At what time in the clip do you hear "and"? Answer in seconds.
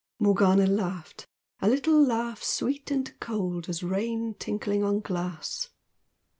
2.89-3.13